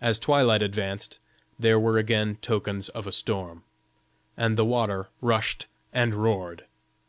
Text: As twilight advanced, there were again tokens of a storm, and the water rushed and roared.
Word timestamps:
As 0.00 0.20
twilight 0.20 0.62
advanced, 0.62 1.18
there 1.58 1.76
were 1.76 1.98
again 1.98 2.36
tokens 2.40 2.88
of 2.90 3.04
a 3.04 3.10
storm, 3.10 3.64
and 4.36 4.56
the 4.56 4.64
water 4.64 5.08
rushed 5.20 5.66
and 5.92 6.14
roared. 6.14 6.66